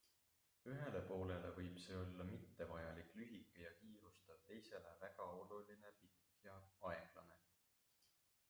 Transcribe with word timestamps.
Ühele 0.69 0.99
poolele 1.09 1.49
võib 1.57 1.75
see 1.83 1.99
olla 2.05 2.25
mittevajalik, 2.29 3.13
lühike 3.19 3.63
ja 3.65 3.73
kiirustav, 3.83 4.39
teisele 4.49 4.95
väga 5.05 5.29
oluline, 5.37 5.93
pikk 6.01 6.47
ja 6.49 6.57
aeglane. 6.93 7.39